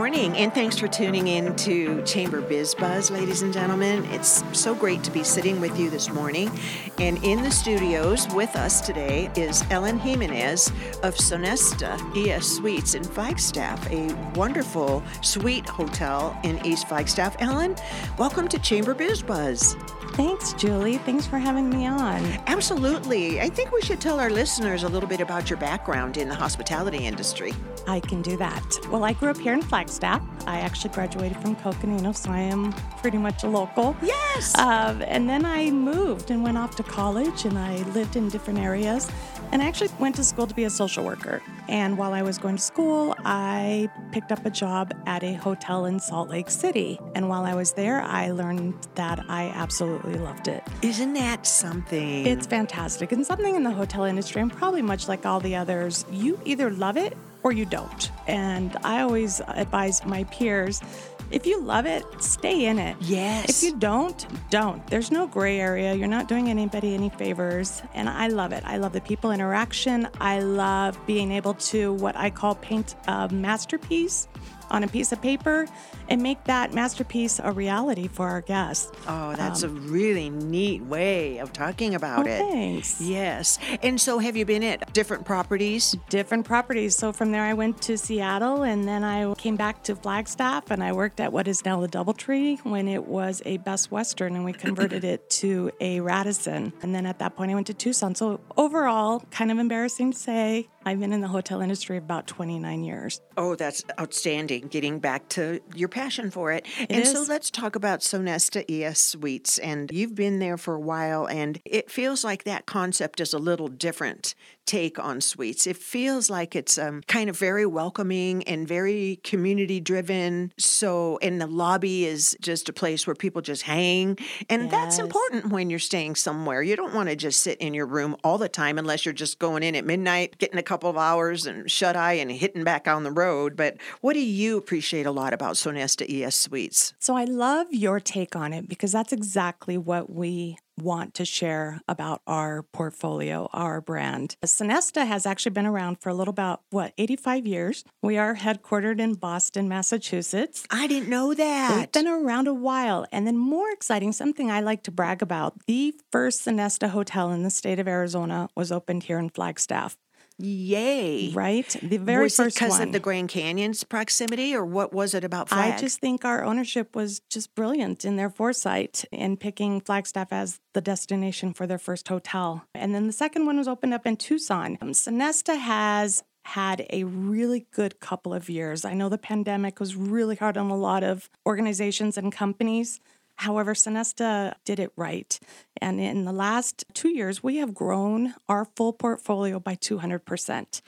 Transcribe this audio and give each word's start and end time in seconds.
morning, 0.00 0.34
and 0.38 0.54
thanks 0.54 0.78
for 0.78 0.88
tuning 0.88 1.26
in 1.26 1.54
to 1.56 2.02
Chamber 2.04 2.40
Biz 2.40 2.74
Buzz, 2.76 3.10
ladies 3.10 3.42
and 3.42 3.52
gentlemen. 3.52 4.02
It's 4.06 4.42
so 4.58 4.74
great 4.74 5.04
to 5.04 5.10
be 5.10 5.22
sitting 5.22 5.60
with 5.60 5.78
you 5.78 5.90
this 5.90 6.08
morning. 6.08 6.50
And 6.96 7.22
in 7.22 7.42
the 7.42 7.50
studios 7.50 8.26
with 8.32 8.56
us 8.56 8.80
today 8.80 9.30
is 9.36 9.62
Ellen 9.70 9.98
Jimenez 9.98 10.68
of 11.02 11.16
Sonesta 11.16 12.00
ES 12.16 12.46
Suites 12.46 12.94
in 12.94 13.04
Flagstaff, 13.04 13.86
a 13.90 14.14
wonderful 14.34 15.02
suite 15.20 15.68
hotel 15.68 16.34
in 16.44 16.64
East 16.64 16.88
Flagstaff. 16.88 17.36
Ellen, 17.38 17.76
welcome 18.16 18.48
to 18.48 18.58
Chamber 18.58 18.94
Biz 18.94 19.20
Buzz. 19.20 19.76
Thanks, 20.20 20.52
Julie. 20.52 20.98
Thanks 20.98 21.26
for 21.26 21.38
having 21.38 21.70
me 21.70 21.86
on. 21.86 22.22
Absolutely. 22.46 23.40
I 23.40 23.48
think 23.48 23.72
we 23.72 23.80
should 23.80 24.02
tell 24.02 24.20
our 24.20 24.28
listeners 24.28 24.82
a 24.82 24.88
little 24.88 25.08
bit 25.08 25.22
about 25.22 25.48
your 25.48 25.58
background 25.58 26.18
in 26.18 26.28
the 26.28 26.34
hospitality 26.34 27.06
industry. 27.06 27.54
I 27.88 28.00
can 28.00 28.20
do 28.20 28.36
that. 28.36 28.62
Well, 28.90 29.02
I 29.02 29.14
grew 29.14 29.30
up 29.30 29.38
here 29.38 29.54
in 29.54 29.62
Flagstaff. 29.62 30.22
I 30.46 30.60
actually 30.60 30.92
graduated 30.92 31.38
from 31.38 31.56
Coconino, 31.56 32.12
so 32.12 32.30
I 32.30 32.40
am 32.40 32.74
pretty 33.00 33.16
much 33.16 33.44
a 33.44 33.48
local. 33.48 33.96
Yes. 34.02 34.54
Um, 34.58 35.00
and 35.06 35.26
then 35.26 35.46
I 35.46 35.70
moved 35.70 36.30
and 36.30 36.42
went 36.42 36.58
off 36.58 36.76
to 36.76 36.82
college, 36.82 37.46
and 37.46 37.58
I 37.58 37.78
lived 37.94 38.14
in 38.14 38.28
different 38.28 38.58
areas. 38.58 39.10
And 39.52 39.62
I 39.62 39.68
actually 39.68 39.88
went 39.98 40.16
to 40.16 40.24
school 40.24 40.46
to 40.46 40.54
be 40.54 40.64
a 40.64 40.70
social 40.70 41.02
worker. 41.02 41.40
And 41.70 41.96
while 41.96 42.12
I 42.12 42.22
was 42.22 42.36
going 42.36 42.56
to 42.56 42.62
school, 42.62 43.14
I 43.24 43.88
picked 44.10 44.32
up 44.32 44.44
a 44.44 44.50
job 44.50 44.92
at 45.06 45.22
a 45.22 45.34
hotel 45.34 45.84
in 45.84 46.00
Salt 46.00 46.28
Lake 46.28 46.50
City. 46.50 46.98
And 47.14 47.28
while 47.28 47.44
I 47.44 47.54
was 47.54 47.72
there, 47.72 48.00
I 48.00 48.32
learned 48.32 48.74
that 48.96 49.24
I 49.28 49.52
absolutely 49.54 50.14
loved 50.14 50.48
it. 50.48 50.64
Isn't 50.82 51.14
that 51.14 51.46
something? 51.46 52.26
It's 52.26 52.46
fantastic. 52.46 53.12
And 53.12 53.24
something 53.24 53.54
in 53.54 53.62
the 53.62 53.70
hotel 53.70 54.02
industry, 54.02 54.42
and 54.42 54.52
probably 54.52 54.82
much 54.82 55.06
like 55.06 55.24
all 55.24 55.38
the 55.38 55.54
others, 55.54 56.04
you 56.10 56.40
either 56.44 56.70
love 56.70 56.96
it 56.96 57.16
or 57.44 57.52
you 57.52 57.64
don't. 57.64 58.10
And 58.26 58.76
I 58.82 59.02
always 59.02 59.40
advise 59.46 60.04
my 60.04 60.24
peers 60.24 60.82
if 61.30 61.46
you 61.46 61.60
love 61.60 61.86
it, 61.86 62.04
stay 62.22 62.66
in 62.66 62.78
it. 62.78 62.96
Yes. 63.00 63.48
If 63.48 63.62
you 63.62 63.78
don't, 63.78 64.26
don't. 64.50 64.86
There's 64.88 65.10
no 65.10 65.26
gray 65.26 65.60
area. 65.60 65.94
You're 65.94 66.08
not 66.08 66.28
doing 66.28 66.48
anybody 66.48 66.94
any 66.94 67.10
favors. 67.10 67.82
And 67.94 68.08
I 68.08 68.28
love 68.28 68.52
it. 68.52 68.64
I 68.66 68.76
love 68.78 68.92
the 68.92 69.00
people 69.00 69.30
interaction. 69.30 70.08
I 70.20 70.40
love 70.40 70.98
being 71.06 71.32
able 71.32 71.54
to 71.54 71.92
what 71.94 72.16
I 72.16 72.30
call 72.30 72.54
paint 72.56 72.96
a 73.06 73.28
masterpiece 73.28 74.28
on 74.70 74.84
a 74.84 74.88
piece 74.88 75.12
of 75.12 75.20
paper 75.20 75.66
and 76.08 76.22
make 76.22 76.42
that 76.44 76.72
masterpiece 76.72 77.40
a 77.42 77.52
reality 77.52 78.08
for 78.08 78.28
our 78.28 78.40
guests. 78.40 78.90
Oh, 79.06 79.34
that's 79.36 79.62
um, 79.62 79.76
a 79.76 79.80
really 79.80 80.30
neat 80.30 80.82
way 80.82 81.38
of 81.38 81.52
talking 81.52 81.94
about 81.94 82.26
oh, 82.26 82.30
it. 82.30 82.38
Thanks. 82.38 83.00
Yes. 83.00 83.58
And 83.82 84.00
so 84.00 84.18
have 84.18 84.36
you 84.36 84.44
been 84.44 84.62
at 84.62 84.92
different 84.92 85.24
properties? 85.24 85.96
Different 86.08 86.44
properties. 86.44 86.96
So 86.96 87.12
from 87.12 87.32
there 87.32 87.44
I 87.44 87.54
went 87.54 87.80
to 87.82 87.96
Seattle 87.96 88.62
and 88.62 88.86
then 88.86 89.04
I 89.04 89.32
came 89.34 89.56
back 89.56 89.82
to 89.84 89.96
Flagstaff 89.96 90.70
and 90.70 90.82
I 90.82 90.92
worked 90.92 91.20
at 91.20 91.32
what 91.32 91.48
is 91.48 91.64
now 91.64 91.80
the 91.80 91.88
Doubletree 91.88 92.64
when 92.64 92.88
it 92.88 93.06
was 93.06 93.42
a 93.44 93.58
Best 93.58 93.90
Western 93.90 94.34
and 94.34 94.44
we 94.44 94.52
converted 94.52 95.04
it 95.04 95.28
to 95.30 95.70
a 95.80 96.00
Radisson. 96.00 96.72
And 96.82 96.94
then 96.94 97.06
at 97.06 97.18
that 97.18 97.36
point 97.36 97.50
I 97.50 97.54
went 97.54 97.66
to 97.68 97.74
Tucson. 97.74 98.14
So 98.14 98.40
overall, 98.56 99.22
kind 99.30 99.50
of 99.50 99.58
embarrassing 99.58 100.12
to 100.12 100.18
say, 100.18 100.68
I've 100.90 100.98
been 100.98 101.12
in 101.12 101.20
the 101.20 101.28
hotel 101.28 101.60
industry 101.60 101.98
about 101.98 102.26
29 102.26 102.82
years. 102.82 103.20
Oh, 103.36 103.54
that's 103.54 103.84
outstanding. 104.00 104.66
Getting 104.66 104.98
back 104.98 105.28
to 105.28 105.60
your 105.72 105.88
passion 105.88 106.32
for 106.32 106.50
it. 106.50 106.66
it 106.80 106.90
and 106.90 107.02
is. 107.02 107.12
so 107.12 107.22
let's 107.22 107.48
talk 107.48 107.76
about 107.76 108.00
Sonesta 108.00 108.64
ES 108.68 108.98
Suites. 108.98 109.58
And 109.58 109.88
you've 109.92 110.16
been 110.16 110.40
there 110.40 110.56
for 110.56 110.74
a 110.74 110.80
while, 110.80 111.26
and 111.26 111.60
it 111.64 111.92
feels 111.92 112.24
like 112.24 112.42
that 112.42 112.66
concept 112.66 113.20
is 113.20 113.32
a 113.32 113.38
little 113.38 113.68
different 113.68 114.34
take 114.66 114.98
on 114.98 115.20
suites. 115.20 115.66
It 115.66 115.76
feels 115.76 116.30
like 116.30 116.54
it's 116.54 116.78
um, 116.78 117.02
kind 117.08 117.28
of 117.28 117.38
very 117.38 117.66
welcoming 117.66 118.42
and 118.44 118.66
very 118.68 119.20
community 119.24 119.80
driven. 119.80 120.52
So, 120.58 121.18
and 121.22 121.40
the 121.40 121.46
lobby 121.46 122.04
is 122.04 122.36
just 122.40 122.68
a 122.68 122.72
place 122.72 123.06
where 123.06 123.16
people 123.16 123.42
just 123.42 123.62
hang. 123.62 124.18
And 124.48 124.62
yes. 124.62 124.70
that's 124.70 124.98
important 124.98 125.50
when 125.50 125.70
you're 125.70 125.78
staying 125.78 126.14
somewhere. 126.14 126.62
You 126.62 126.76
don't 126.76 126.94
want 126.94 127.08
to 127.08 127.16
just 127.16 127.40
sit 127.40 127.58
in 127.58 127.74
your 127.74 127.86
room 127.86 128.16
all 128.22 128.38
the 128.38 128.48
time 128.48 128.78
unless 128.78 129.04
you're 129.04 129.12
just 129.12 129.38
going 129.38 129.62
in 129.62 129.74
at 129.74 129.84
midnight, 129.84 130.38
getting 130.38 130.58
a 130.58 130.62
couple 130.62 130.88
of 130.88 130.96
hours 130.96 131.46
and 131.46 131.70
shut 131.70 131.96
eye 131.96 132.14
and 132.14 132.30
hitting 132.30 132.64
back 132.64 132.86
on 132.86 133.02
the 133.02 133.12
road. 133.12 133.56
But 133.56 133.76
what 134.00 134.12
do 134.14 134.20
you 134.20 134.56
appreciate 134.56 135.06
a 135.06 135.10
lot 135.10 135.32
about 135.32 135.54
Sonesta 135.54 136.08
ES 136.08 136.36
Suites? 136.36 136.94
So 136.98 137.16
I 137.16 137.24
love 137.24 137.66
your 137.70 138.00
take 138.00 138.36
on 138.36 138.52
it 138.52 138.68
because 138.68 138.92
that's 138.92 139.12
exactly 139.12 139.76
what 139.76 140.10
we 140.10 140.58
want 140.80 141.14
to 141.14 141.24
share 141.24 141.80
about 141.88 142.22
our 142.26 142.62
portfolio, 142.62 143.48
our 143.52 143.80
brand. 143.80 144.36
Sonesta 144.44 145.06
has 145.06 145.26
actually 145.26 145.52
been 145.52 145.66
around 145.66 146.00
for 146.00 146.08
a 146.08 146.14
little 146.14 146.32
about, 146.32 146.62
what, 146.70 146.92
85 146.98 147.46
years. 147.46 147.84
We 148.02 148.18
are 148.18 148.34
headquartered 148.34 149.00
in 149.00 149.14
Boston, 149.14 149.68
Massachusetts. 149.68 150.64
I 150.70 150.86
didn't 150.86 151.08
know 151.08 151.34
that. 151.34 151.76
We've 151.76 151.92
been 151.92 152.08
around 152.08 152.48
a 152.48 152.54
while. 152.54 153.06
And 153.12 153.26
then, 153.26 153.36
more 153.36 153.70
exciting, 153.70 154.12
something 154.12 154.50
I 154.50 154.60
like 154.60 154.82
to 154.84 154.90
brag 154.90 155.22
about 155.22 155.66
the 155.66 155.94
first 156.12 156.44
Sonesta 156.44 156.90
hotel 156.90 157.30
in 157.30 157.42
the 157.42 157.50
state 157.50 157.78
of 157.78 157.88
Arizona 157.88 158.48
was 158.54 158.72
opened 158.72 159.04
here 159.04 159.18
in 159.18 159.30
Flagstaff. 159.30 159.96
Yay! 160.42 161.32
Right, 161.32 161.68
the 161.82 161.98
very 161.98 162.24
was 162.24 162.36
first 162.36 162.56
because 162.56 162.72
one. 162.72 162.82
of 162.82 162.92
the 162.92 163.00
Grand 163.00 163.28
Canyon's 163.28 163.84
proximity, 163.84 164.54
or 164.54 164.64
what 164.64 164.92
was 164.92 165.14
it 165.14 165.24
about 165.24 165.48
Flag? 165.48 165.74
I 165.74 165.76
just 165.76 166.00
think 166.00 166.24
our 166.24 166.44
ownership 166.44 166.96
was 166.96 167.20
just 167.30 167.54
brilliant 167.54 168.04
in 168.04 168.16
their 168.16 168.30
foresight 168.30 169.04
in 169.12 169.36
picking 169.36 169.80
Flagstaff 169.80 170.32
as 170.32 170.60
the 170.74 170.80
destination 170.80 171.52
for 171.52 171.66
their 171.66 171.78
first 171.78 172.08
hotel. 172.08 172.64
And 172.74 172.94
then 172.94 173.06
the 173.06 173.12
second 173.12 173.46
one 173.46 173.58
was 173.58 173.68
opened 173.68 173.94
up 173.94 174.06
in 174.06 174.16
Tucson. 174.16 174.78
Um, 174.80 174.92
Sonesta 174.92 175.58
has 175.58 176.22
had 176.44 176.86
a 176.90 177.04
really 177.04 177.66
good 177.72 178.00
couple 178.00 178.32
of 178.32 178.48
years. 178.48 178.84
I 178.84 178.94
know 178.94 179.08
the 179.08 179.18
pandemic 179.18 179.78
was 179.78 179.94
really 179.94 180.36
hard 180.36 180.56
on 180.56 180.70
a 180.70 180.76
lot 180.76 181.04
of 181.04 181.28
organizations 181.46 182.16
and 182.16 182.32
companies. 182.32 183.00
However, 183.40 183.72
Sonesta 183.72 184.52
did 184.66 184.78
it 184.78 184.92
right. 184.96 185.40
And 185.80 185.98
in 185.98 186.26
the 186.26 186.32
last 186.32 186.84
two 186.92 187.08
years, 187.08 187.42
we 187.42 187.56
have 187.56 187.72
grown 187.72 188.34
our 188.50 188.66
full 188.76 188.92
portfolio 188.92 189.58
by 189.58 189.76
200%. 189.76 190.82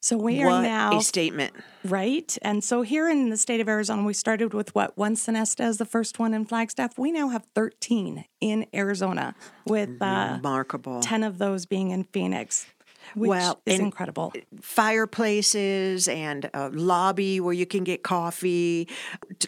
So 0.00 0.16
we 0.16 0.38
what 0.38 0.52
are 0.52 0.62
now 0.62 0.98
a 0.98 1.02
statement, 1.02 1.54
right? 1.82 2.36
And 2.42 2.62
so 2.62 2.82
here 2.82 3.08
in 3.08 3.30
the 3.30 3.38
state 3.38 3.60
of 3.60 3.68
Arizona, 3.68 4.04
we 4.04 4.12
started 4.12 4.52
with 4.52 4.74
what 4.74 4.96
one 4.98 5.16
Sonesta 5.16 5.60
as 5.60 5.78
the 5.78 5.86
first 5.86 6.18
one 6.18 6.34
in 6.34 6.44
Flagstaff. 6.44 6.98
We 6.98 7.10
now 7.10 7.28
have 7.28 7.46
13 7.54 8.26
in 8.40 8.66
Arizona, 8.74 9.34
with 9.66 10.00
uh, 10.02 10.34
remarkable. 10.36 11.00
10 11.00 11.22
of 11.22 11.38
those 11.38 11.64
being 11.64 11.90
in 11.90 12.04
Phoenix 12.04 12.66
which 13.14 13.28
well, 13.28 13.60
is 13.66 13.78
incredible. 13.78 14.32
Fireplaces 14.60 16.08
and 16.08 16.50
a 16.54 16.68
lobby 16.70 17.40
where 17.40 17.52
you 17.54 17.66
can 17.66 17.84
get 17.84 18.02
coffee. 18.02 18.88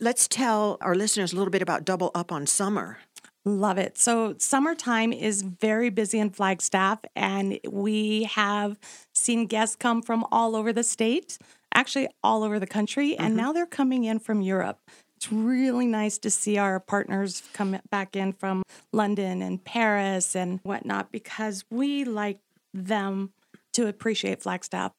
Let's 0.01 0.29
tell 0.29 0.79
our 0.81 0.95
listeners 0.95 1.33
a 1.33 1.37
little 1.37 1.51
bit 1.51 1.63
about 1.63 1.85
Double 1.85 2.11
Up 2.15 2.33
on 2.33 2.47
Summer. 2.47 2.99
Love 3.45 3.79
it. 3.79 3.97
So, 3.97 4.35
summertime 4.39 5.13
is 5.13 5.43
very 5.43 5.89
busy 5.89 6.19
in 6.19 6.31
Flagstaff, 6.31 6.99
and 7.15 7.61
we 7.69 8.25
have 8.25 8.77
seen 9.15 9.47
guests 9.47 9.77
come 9.77 10.03
from 10.03 10.27
all 10.33 10.57
over 10.57 10.73
the 10.73 10.83
state, 10.83 11.39
actually, 11.73 12.09
all 12.25 12.43
over 12.43 12.59
the 12.59 12.67
country, 12.67 13.13
mm-hmm. 13.13 13.23
and 13.23 13.37
now 13.37 13.53
they're 13.53 13.65
coming 13.65 14.03
in 14.03 14.19
from 14.19 14.43
Europe. 14.43 14.81
It's 15.17 15.31
really 15.31 15.87
nice 15.87 16.19
to 16.19 16.31
see 16.31 16.59
our 16.59 16.81
partners 16.81 17.43
come 17.53 17.79
back 17.89 18.17
in 18.17 18.33
from 18.33 18.65
London 18.93 19.43
and 19.43 19.65
Paris 19.65 20.35
and 20.35 20.59
whatnot 20.65 21.11
because 21.11 21.65
we 21.71 22.05
like 22.05 22.41
them 22.75 23.33
to 23.77 23.87
appreciate 23.87 24.43
Flagstaff 24.43 24.93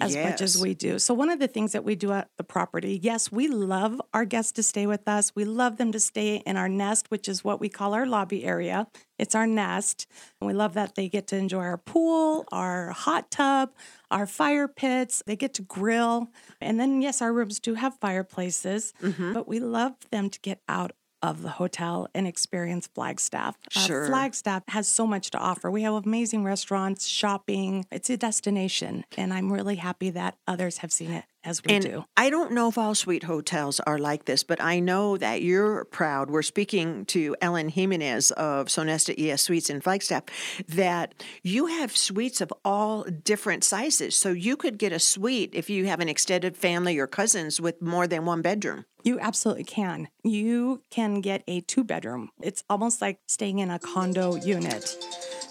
as 0.00 0.14
yes. 0.14 0.30
much 0.30 0.40
as 0.40 0.56
we 0.56 0.72
do. 0.74 0.98
So, 0.98 1.12
one 1.12 1.30
of 1.30 1.40
the 1.40 1.48
things 1.48 1.72
that 1.72 1.84
we 1.84 1.94
do 1.96 2.12
at 2.12 2.28
the 2.38 2.44
property, 2.44 2.98
yes, 3.02 3.32
we 3.32 3.48
love 3.48 4.00
our 4.14 4.24
guests 4.24 4.52
to 4.52 4.62
stay 4.62 4.86
with 4.86 5.08
us. 5.08 5.34
We 5.34 5.44
love 5.44 5.76
them 5.78 5.90
to 5.92 6.00
stay 6.00 6.36
in 6.46 6.56
our 6.56 6.68
nest, 6.68 7.10
which 7.10 7.28
is 7.28 7.44
what 7.44 7.60
we 7.60 7.68
call 7.68 7.92
our 7.92 8.06
lobby 8.06 8.44
area. 8.44 8.86
It's 9.18 9.34
our 9.34 9.46
nest. 9.46 10.06
And 10.40 10.46
we 10.46 10.54
love 10.54 10.74
that 10.74 10.94
they 10.94 11.08
get 11.08 11.26
to 11.28 11.36
enjoy 11.36 11.60
our 11.62 11.78
pool, 11.78 12.44
our 12.52 12.90
hot 12.90 13.30
tub, 13.30 13.70
our 14.10 14.26
fire 14.26 14.68
pits. 14.68 15.22
They 15.26 15.36
get 15.36 15.54
to 15.54 15.62
grill. 15.62 16.28
And 16.60 16.78
then, 16.78 17.02
yes, 17.02 17.20
our 17.20 17.32
rooms 17.32 17.58
do 17.58 17.74
have 17.74 17.98
fireplaces, 18.00 18.94
mm-hmm. 19.02 19.32
but 19.32 19.48
we 19.48 19.58
love 19.58 19.94
them 20.10 20.30
to 20.30 20.40
get 20.40 20.60
out 20.68 20.92
of 21.22 21.42
the 21.42 21.50
hotel 21.50 22.08
and 22.14 22.26
experience 22.26 22.86
Flagstaff. 22.86 23.58
Sure. 23.70 24.04
Uh, 24.04 24.08
Flagstaff 24.08 24.62
has 24.68 24.88
so 24.88 25.06
much 25.06 25.30
to 25.30 25.38
offer. 25.38 25.70
We 25.70 25.82
have 25.82 25.94
amazing 25.94 26.44
restaurants, 26.44 27.06
shopping. 27.06 27.86
It's 27.90 28.10
a 28.10 28.16
destination, 28.16 29.04
and 29.16 29.32
I'm 29.32 29.52
really 29.52 29.76
happy 29.76 30.10
that 30.10 30.36
others 30.46 30.78
have 30.78 30.92
seen 30.92 31.10
it 31.10 31.24
as 31.44 31.62
we 31.64 31.74
and 31.74 31.84
do. 31.84 32.04
I 32.16 32.30
don't 32.30 32.52
know 32.52 32.68
if 32.68 32.78
all 32.78 32.94
suite 32.94 33.24
hotels 33.24 33.80
are 33.80 33.98
like 33.98 34.24
this, 34.24 34.42
but 34.42 34.60
I 34.60 34.80
know 34.80 35.16
that 35.16 35.42
you're 35.42 35.84
proud. 35.86 36.30
We're 36.30 36.42
speaking 36.42 37.04
to 37.06 37.36
Ellen 37.40 37.68
Jimenez 37.68 38.30
of 38.32 38.66
Sonesta 38.66 39.14
ES 39.18 39.42
Suites 39.42 39.70
in 39.70 39.80
Flagstaff 39.80 40.24
that 40.68 41.14
you 41.42 41.66
have 41.66 41.96
suites 41.96 42.40
of 42.40 42.52
all 42.64 43.04
different 43.04 43.64
sizes. 43.64 44.16
So 44.16 44.30
you 44.30 44.56
could 44.56 44.78
get 44.78 44.92
a 44.92 44.98
suite 44.98 45.50
if 45.54 45.70
you 45.70 45.86
have 45.86 46.00
an 46.00 46.08
extended 46.08 46.56
family 46.56 46.98
or 46.98 47.06
cousins 47.06 47.60
with 47.60 47.80
more 47.80 48.06
than 48.06 48.24
one 48.24 48.42
bedroom. 48.42 48.84
You 49.02 49.18
absolutely 49.18 49.64
can. 49.64 50.08
You 50.22 50.82
can 50.90 51.20
get 51.20 51.42
a 51.46 51.62
two 51.62 51.84
bedroom. 51.84 52.30
It's 52.42 52.62
almost 52.68 53.00
like 53.00 53.18
staying 53.28 53.60
in 53.60 53.70
a 53.70 53.78
condo 53.78 54.36
unit. 54.36 54.96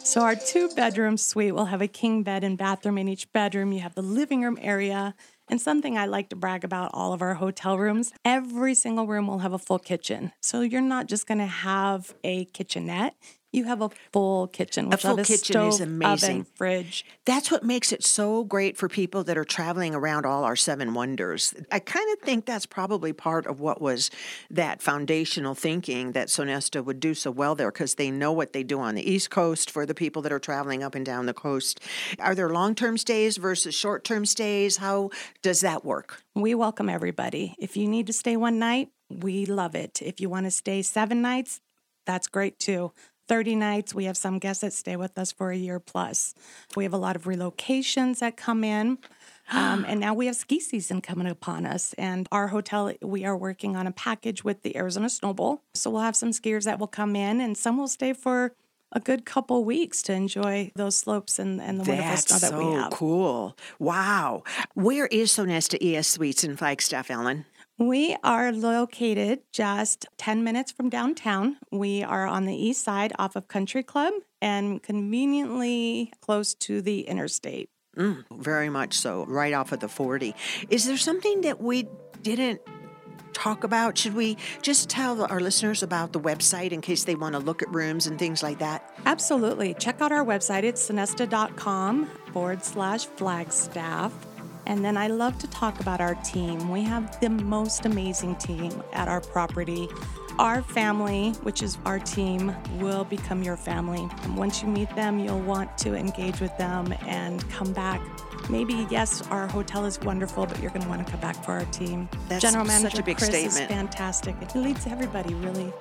So, 0.04 0.22
our 0.22 0.36
two 0.36 0.70
bedroom 0.70 1.18
suite 1.18 1.54
will 1.54 1.66
have 1.66 1.82
a 1.82 1.88
king 1.88 2.24
bed 2.24 2.44
and 2.44 2.58
bathroom 2.58 2.98
in 2.98 3.08
each 3.08 3.32
bedroom. 3.32 3.72
You 3.72 3.82
have 3.82 3.96
the 3.96 4.02
living 4.02 4.44
room 4.44 4.58
area 4.62 5.14
And 5.50 5.60
something 5.60 5.98
I 5.98 6.06
like 6.06 6.30
to 6.30 6.36
brag 6.36 6.64
about 6.64 6.92
all 6.94 7.12
of 7.12 7.24
our 7.24 7.34
hotel 7.34 7.78
rooms 7.78 8.14
every 8.24 8.76
single 8.76 9.08
room 9.08 9.26
will 9.26 9.40
have 9.40 9.54
a 9.54 9.58
full 9.58 9.80
kitchen. 9.80 10.32
So 10.42 10.62
you're 10.62 10.82
not 10.82 11.08
just 11.08 11.26
going 11.26 11.40
to 11.40 11.48
have 11.48 12.14
a 12.24 12.46
kitchenette. 12.46 13.16
You 13.52 13.64
have 13.64 13.82
a 13.82 13.90
full 14.14 14.48
kitchen, 14.48 14.90
which 14.90 15.02
full 15.02 15.20
a 15.20 15.24
kitchen 15.24 15.54
stove, 15.54 15.74
is 15.74 15.82
amazing. 15.82 16.42
oven, 16.42 16.48
fridge. 16.54 17.04
That's 17.26 17.50
what 17.50 17.64
makes 17.64 17.92
it 17.92 18.04
so 18.04 18.44
great 18.44 18.78
for 18.78 18.88
people 18.88 19.24
that 19.24 19.40
are 19.40 19.44
traveling 19.44 19.96
around 19.96 20.28
all 20.28 20.44
our 20.44 20.56
seven 20.56 20.94
wonders. 20.94 21.56
I 21.72 21.80
kind 21.80 22.06
of 22.14 22.20
think 22.20 22.46
that's 22.46 22.68
probably 22.68 23.12
part 23.12 23.48
of 23.48 23.60
what 23.60 23.82
was 23.82 24.12
that 24.52 24.84
foundational 24.84 25.56
thinking 25.56 26.12
that 26.12 26.28
Sonesta 26.28 26.86
would 26.86 27.00
do 27.00 27.16
so 27.16 27.32
well 27.32 27.56
there 27.56 27.72
because 27.72 27.96
they 27.96 28.12
know 28.12 28.32
what 28.32 28.54
they 28.54 28.62
do 28.62 28.80
on 28.80 28.94
the 28.94 29.10
East 29.10 29.32
Coast 29.32 29.72
for 29.72 29.84
the 29.84 29.96
people 29.96 30.22
that 30.22 30.32
are 30.32 30.40
traveling 30.40 30.84
up 30.84 30.94
and 30.94 31.06
down 31.06 31.26
the 31.26 31.34
coast. 31.34 31.80
Are 32.20 32.36
there 32.36 32.50
long 32.50 32.76
term 32.76 32.98
stays 33.00 33.38
versus 33.38 33.74
short 33.74 34.04
term 34.04 34.28
stays? 34.28 34.78
How 34.78 35.10
does 35.42 35.62
that 35.62 35.84
work? 35.84 36.22
We 36.36 36.54
welcome 36.54 36.88
everybody. 36.88 37.56
If 37.58 37.76
you 37.76 37.88
need 37.88 38.06
to 38.08 38.14
stay 38.14 38.38
one 38.38 38.60
night, 38.60 38.90
we 39.10 39.48
love 39.48 39.74
it. 39.74 40.04
If 40.04 40.22
you 40.22 40.30
want 40.30 40.46
to 40.46 40.52
stay 40.52 40.84
seven 40.84 41.24
nights, 41.24 41.62
that's 42.06 42.28
great 42.28 42.60
too. 42.60 42.92
30 43.30 43.56
nights. 43.56 43.94
We 43.94 44.06
have 44.06 44.18
some 44.18 44.40
guests 44.40 44.62
that 44.62 44.74
stay 44.74 44.98
with 44.98 45.18
us 45.18 45.32
for 45.32 45.52
a 45.52 45.56
year 45.56 45.80
plus. 45.80 46.34
We 46.76 46.84
have 46.84 46.94
a 46.94 46.98
lot 46.98 47.16
of 47.16 47.24
relocations 47.24 48.20
that 48.20 48.36
come 48.36 48.64
in. 48.64 48.98
Um, 49.52 49.84
and 49.88 50.00
now 50.00 50.14
we 50.14 50.28
have 50.28 50.36
ski 50.36 50.60
season 50.60 51.02
coming 51.02 51.26
upon 51.26 51.66
us. 51.66 51.94
And 51.94 52.28
our 52.32 52.50
hotel, 52.50 52.94
we 53.02 53.26
are 53.26 53.36
working 53.36 53.76
on 53.76 53.88
a 53.88 53.92
package 53.92 54.44
with 54.44 54.62
the 54.62 54.78
Arizona 54.78 55.10
Snow 55.10 55.34
Bowl. 55.34 55.64
So 55.74 55.90
we'll 55.90 56.04
have 56.04 56.16
some 56.16 56.30
skiers 56.30 56.66
that 56.66 56.78
will 56.78 56.86
come 56.86 57.16
in, 57.16 57.42
and 57.42 57.58
some 57.58 57.76
will 57.76 57.88
stay 57.88 58.14
for 58.14 58.54
a 58.92 59.00
good 59.00 59.26
couple 59.26 59.64
weeks 59.64 60.04
to 60.04 60.14
enjoy 60.14 60.72
those 60.76 60.96
slopes 61.00 61.40
and, 61.40 61.60
and 61.60 61.80
the 61.80 61.90
wonderful 61.90 62.10
That's 62.12 62.26
snow 62.28 62.38
that 62.38 62.50
so 62.52 62.70
we 62.70 62.76
have. 62.76 62.92
cool. 62.92 63.58
Wow. 63.80 64.44
Where 64.76 65.08
is 65.08 65.32
Sonesta 65.32 65.78
ES 65.82 66.08
Suites 66.08 66.44
in 66.44 66.56
Flagstaff, 66.56 67.10
Ellen? 67.10 67.46
We 67.80 68.18
are 68.26 68.52
located 68.52 69.40
just 69.54 70.06
10 70.18 70.44
minutes 70.44 70.70
from 70.70 70.90
downtown. 70.90 71.56
We 71.72 72.04
are 72.04 72.28
on 72.28 72.44
the 72.44 72.54
east 72.54 72.84
side 72.84 73.14
off 73.18 73.38
of 73.38 73.48
Country 73.48 73.84
Club 73.84 74.12
and 74.42 74.84
conveniently 74.84 76.12
close 76.20 76.54
to 76.56 76.82
the 76.82 77.08
interstate. 77.08 77.70
Mm, 77.96 78.26
very 78.32 78.70
much 78.70 78.96
so, 78.96 79.24
right 79.28 79.54
off 79.54 79.72
of 79.72 79.80
the 79.80 79.88
40. 79.88 80.36
Is 80.70 80.88
there 80.88 80.98
something 80.98 81.40
that 81.42 81.62
we 81.62 81.88
didn't 82.22 82.60
talk 83.32 83.64
about? 83.64 83.98
Should 83.98 84.14
we 84.14 84.36
just 84.62 84.90
tell 84.90 85.24
our 85.24 85.40
listeners 85.40 85.82
about 85.82 86.12
the 86.12 86.20
website 86.20 86.72
in 86.74 86.82
case 86.82 87.06
they 87.06 87.16
want 87.16 87.34
to 87.34 87.40
look 87.40 87.62
at 87.62 87.74
rooms 87.74 88.08
and 88.08 88.20
things 88.20 88.44
like 88.44 88.60
that? 88.60 88.94
Absolutely. 89.06 89.74
Check 89.76 90.02
out 90.02 90.12
our 90.12 90.26
website. 90.26 90.64
It's 90.64 90.90
sonesta.com 90.90 92.08
forward 92.34 92.62
slash 92.62 93.06
flagstaff. 93.06 94.14
And 94.66 94.84
then 94.86 94.98
I 94.98 95.08
love 95.08 95.38
to 95.40 95.48
talk 95.48 95.80
about 95.80 96.00
our 96.02 96.16
team. 96.16 96.70
We 96.70 96.84
have 96.84 97.20
the 97.20 97.30
most 97.30 97.86
amazing 97.86 98.36
team 98.36 98.72
at 98.94 99.08
our 99.08 99.22
property. 99.22 99.88
Our 100.38 100.62
family, 100.62 101.32
which 101.44 101.62
is 101.64 101.78
our 101.86 102.00
team, 102.00 102.56
will 102.78 103.04
become 103.04 103.44
your 103.44 103.58
family. 103.58 104.08
And 104.24 104.38
once 104.38 104.62
you 104.62 104.70
meet 104.70 104.94
them, 104.96 105.20
you'll 105.20 105.42
want 105.42 105.78
to 105.80 105.96
engage 105.96 106.40
with 106.40 106.56
them 106.58 106.94
and 107.06 107.48
come 107.50 107.74
back. 107.74 108.02
Maybe, 108.50 108.88
yes, 108.90 109.22
our 109.30 109.48
hotel 109.48 109.86
is 109.86 110.00
wonderful, 110.00 110.46
but 110.46 110.60
you're 110.62 110.72
going 110.72 110.82
to 110.84 110.88
want 110.90 111.06
to 111.06 111.12
come 111.12 111.20
back 111.20 111.44
for 111.44 111.52
our 111.54 111.66
team. 111.66 112.08
That's 112.30 112.42
General 112.42 112.66
such 112.66 112.76
a 112.78 112.82
Manager 112.84 113.04
big 113.04 113.18
Chris 113.18 113.30
is 113.34 113.60
fantastic. 113.60 114.36
He 114.52 114.60
leads 114.60 114.88
everybody 114.88 115.34
really 115.36 115.74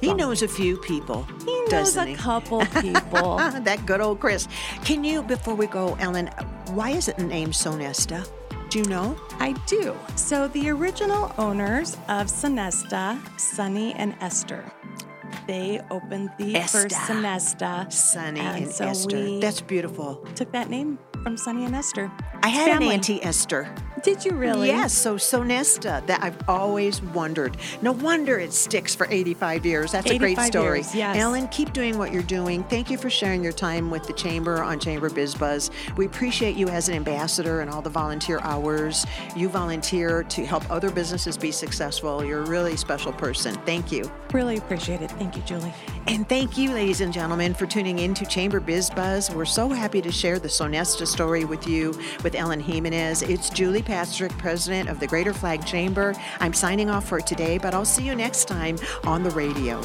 He 0.00 0.14
knows 0.14 0.42
a 0.42 0.48
few 0.48 0.76
people. 0.78 1.26
He 1.44 1.64
knows 1.70 1.96
a 1.96 2.06
he? 2.06 2.14
couple 2.14 2.60
people. 2.80 3.36
that 3.38 3.84
good 3.84 4.00
old 4.00 4.20
Chris. 4.20 4.46
Can 4.84 5.02
you, 5.04 5.22
before 5.22 5.54
we 5.54 5.66
go, 5.66 5.96
Ellen, 6.00 6.30
why 6.70 6.90
is 6.90 7.08
it 7.08 7.18
named 7.18 7.52
Sonesta? 7.52 8.26
Do 8.70 8.78
you 8.80 8.84
know? 8.86 9.16
I 9.38 9.52
do. 9.66 9.96
So 10.16 10.48
the 10.48 10.68
original 10.70 11.32
owners 11.38 11.94
of 12.08 12.26
Sonesta, 12.26 13.18
Sunny 13.38 13.92
and 13.94 14.14
Esther, 14.20 14.64
they 15.46 15.80
opened 15.90 16.30
the 16.38 16.56
Esta. 16.56 16.78
first 16.78 16.94
Sonesta. 16.96 17.92
Sunny 17.92 18.40
And 18.40 18.64
and, 18.64 18.72
so 18.72 18.86
Esther. 18.86 19.38
That's 19.40 19.60
beautiful. 19.60 20.16
Took 20.34 20.50
that 20.52 20.70
name 20.70 20.98
from 21.22 21.36
Sunny 21.36 21.64
and 21.66 21.74
Esther. 21.76 22.10
I 22.42 22.48
had 22.48 22.70
Family. 22.70 22.86
an 22.88 22.92
Auntie 22.94 23.22
Esther. 23.22 23.72
Did 24.04 24.22
you 24.22 24.32
really? 24.32 24.66
Yes, 24.66 24.92
so 24.92 25.16
Sonesta, 25.16 26.06
that 26.06 26.22
I've 26.22 26.36
always 26.46 27.00
wondered. 27.00 27.56
No 27.80 27.92
wonder 27.92 28.38
it 28.38 28.52
sticks 28.52 28.94
for 28.94 29.06
85 29.08 29.64
years. 29.64 29.92
That's 29.92 30.10
a 30.10 30.18
great 30.18 30.38
story. 30.40 30.80
years, 30.80 30.94
yes. 30.94 31.16
Ellen, 31.16 31.48
keep 31.48 31.72
doing 31.72 31.96
what 31.96 32.12
you're 32.12 32.22
doing. 32.22 32.64
Thank 32.64 32.90
you 32.90 32.98
for 32.98 33.08
sharing 33.08 33.42
your 33.42 33.54
time 33.54 33.90
with 33.90 34.06
the 34.06 34.12
Chamber 34.12 34.62
on 34.62 34.78
Chamber 34.78 35.08
Biz 35.08 35.36
Buzz. 35.36 35.70
We 35.96 36.04
appreciate 36.04 36.54
you 36.54 36.68
as 36.68 36.90
an 36.90 36.96
ambassador 36.96 37.62
and 37.62 37.70
all 37.70 37.80
the 37.80 37.88
volunteer 37.88 38.40
hours. 38.40 39.06
You 39.34 39.48
volunteer 39.48 40.22
to 40.24 40.44
help 40.44 40.70
other 40.70 40.90
businesses 40.90 41.38
be 41.38 41.50
successful. 41.50 42.22
You're 42.22 42.42
a 42.42 42.46
really 42.46 42.76
special 42.76 43.12
person. 43.12 43.54
Thank 43.64 43.90
you. 43.90 44.12
Really 44.34 44.58
appreciate 44.58 45.00
it. 45.00 45.12
Thank 45.12 45.34
you, 45.34 45.42
Julie. 45.44 45.72
And 46.08 46.28
thank 46.28 46.58
you, 46.58 46.72
ladies 46.72 47.00
and 47.00 47.10
gentlemen, 47.12 47.54
for 47.54 47.64
tuning 47.66 48.00
in 48.00 48.12
to 48.14 48.26
Chamber 48.26 48.60
Biz 48.60 48.90
Buzz. 48.90 49.30
We're 49.30 49.46
so 49.46 49.70
happy 49.70 50.02
to 50.02 50.12
share 50.12 50.38
the 50.38 50.48
Sonesta 50.48 51.06
story 51.06 51.46
with 51.46 51.66
you 51.66 51.98
with 52.22 52.34
Ellen 52.34 52.60
Jimenez. 52.60 53.22
It's 53.22 53.48
Julie 53.48 53.80
Pastrick, 53.94 54.36
president 54.38 54.88
of 54.88 54.98
the 54.98 55.06
Greater 55.06 55.32
Flag 55.32 55.64
Chamber. 55.64 56.16
I'm 56.40 56.52
signing 56.52 56.90
off 56.90 57.08
for 57.08 57.20
today, 57.20 57.58
but 57.58 57.74
I'll 57.74 57.84
see 57.84 58.02
you 58.02 58.16
next 58.16 58.46
time 58.48 58.76
on 59.04 59.22
the 59.22 59.30
radio. 59.30 59.80